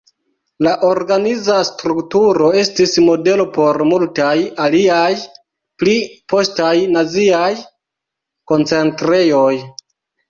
[0.67, 4.33] La organiza strukturo estis modelo por multaj
[4.65, 5.11] aliaj
[5.83, 5.95] pli
[6.35, 7.53] postaj naziaj
[8.55, 9.55] koncentrejoj.